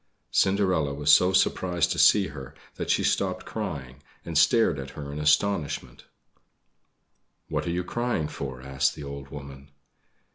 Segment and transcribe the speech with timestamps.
[0.31, 5.13] Cinderella was so surprised to see her that she stopped crying, and stared at her
[5.13, 6.05] in astonishment.
[7.49, 9.69] "What are you crying for?" asked the old woman.